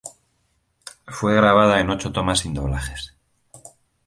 [1.05, 3.13] Fue grabada en ocho tomas sin doblajes.